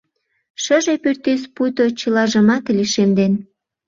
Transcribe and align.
Шыже 0.63 0.93
пӱртӱс 1.03 1.41
пуйто 1.55 1.85
чылажымат 1.99 2.63
лишемден. 2.77 3.33